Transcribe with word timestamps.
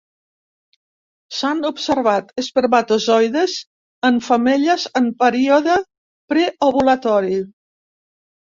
S'han 1.39 1.59
observat 1.69 2.33
espermatozoides 2.43 3.57
en 4.09 4.17
femelles 4.31 4.87
en 5.03 5.13
període 5.21 5.77
preovulatori. 6.35 7.39